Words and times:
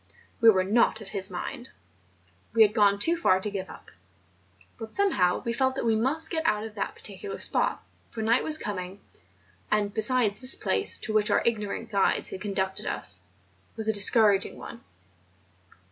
We 0.41 0.49
were 0.49 0.63
not 0.63 0.99
of 0.99 1.09
his 1.09 1.29
mind; 1.29 1.69
we 2.53 2.63
had 2.63 2.73
gone 2.73 2.97
too 2.97 3.15
far 3.15 3.39
to 3.39 3.51
give 3.51 3.69
up; 3.69 3.91
but 4.79 4.95
somehow 4.95 5.43
we 5.45 5.53
felt 5.53 5.75
that 5.75 5.85
we 5.85 5.95
must 5.95 6.31
get 6.31 6.43
out 6.47 6.63
of 6.63 6.73
that 6.73 6.95
particular 6.95 7.37
spot, 7.37 7.83
for 8.09 8.23
night 8.23 8.43
was 8.43 8.57
coming 8.57 8.93
on; 8.93 8.99
and 9.81 9.93
besides 9.93 10.41
this 10.41 10.55
place, 10.55 10.97
to 10.97 11.13
which 11.13 11.29
our 11.29 11.43
ignorant 11.45 11.91
guides 11.91 12.29
had 12.29 12.41
conducted 12.41 12.87
us, 12.87 13.19
was 13.75 13.87
a 13.87 13.93
discouraging 13.93 14.57
one. 14.57 14.83